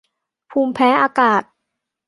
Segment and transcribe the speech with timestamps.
[0.51, 1.43] ภูมิแพ้อากาศ